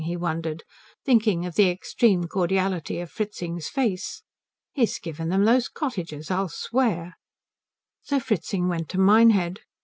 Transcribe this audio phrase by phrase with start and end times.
[0.03, 0.63] he wondered,
[1.05, 4.23] thinking of the extreme cordiality of Fritzing's face.
[4.73, 7.17] "He's given them those cottages, I'll swear."
[8.01, 9.59] So Fritzing went to Minehead.